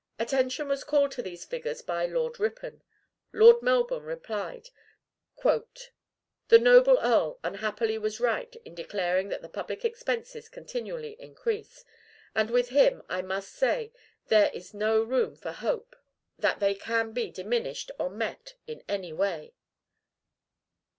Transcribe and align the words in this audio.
Attention 0.17 0.67
was 0.67 0.83
called 0.83 1.11
to 1.11 1.21
these 1.21 1.45
figures 1.45 1.83
by 1.83 2.07
Lord 2.07 2.39
Ripon. 2.39 2.81
Lord 3.31 3.61
Melbourne 3.61 4.01
replied: 4.01 4.71
'The 5.43 6.57
noble 6.57 6.97
earl 6.99 7.37
unhappily 7.43 7.99
was 7.99 8.19
right 8.19 8.55
in 8.65 8.73
declaring 8.73 9.29
that 9.29 9.43
the 9.43 9.47
public 9.47 9.85
expenses 9.85 10.49
continually 10.49 11.15
increase, 11.19 11.85
and 12.33 12.49
with 12.49 12.69
him 12.69 13.03
I 13.09 13.21
must 13.21 13.53
say 13.53 13.91
that 14.25 14.29
there 14.29 14.51
is 14.59 14.73
no 14.73 15.03
room 15.03 15.35
for 15.35 15.51
hope 15.51 15.95
that 16.35 16.59
they 16.59 16.73
can 16.73 17.11
be 17.11 17.29
diminished 17.29 17.91
or 17.99 18.09
met 18.09 18.55
in 18.65 18.81
any 18.89 19.13
way.'" 19.13 19.53